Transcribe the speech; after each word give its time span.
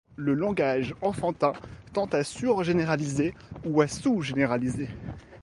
Le 0.15 0.33
langage 0.33 0.95
enfantin 1.03 1.53
tend 1.93 2.07
à 2.07 2.23
surgénéraliser 2.23 3.35
ou 3.65 3.81
à 3.81 3.87
sous-généraliser. 3.87 4.89